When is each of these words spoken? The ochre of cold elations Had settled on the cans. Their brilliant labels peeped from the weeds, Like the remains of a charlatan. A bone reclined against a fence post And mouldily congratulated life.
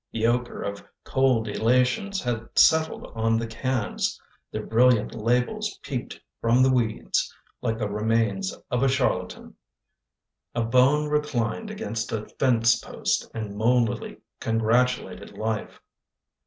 The 0.11 0.25
ochre 0.25 0.63
of 0.63 0.83
cold 1.03 1.47
elations 1.47 2.23
Had 2.23 2.57
settled 2.57 3.05
on 3.13 3.37
the 3.37 3.45
cans. 3.45 4.19
Their 4.51 4.65
brilliant 4.65 5.13
labels 5.13 5.77
peeped 5.83 6.19
from 6.39 6.63
the 6.63 6.71
weeds, 6.71 7.31
Like 7.61 7.77
the 7.77 7.87
remains 7.87 8.51
of 8.71 8.81
a 8.81 8.87
charlatan. 8.87 9.57
A 10.55 10.63
bone 10.63 11.07
reclined 11.07 11.69
against 11.69 12.11
a 12.11 12.25
fence 12.27 12.79
post 12.79 13.29
And 13.35 13.55
mouldily 13.55 14.17
congratulated 14.39 15.37
life. 15.37 15.79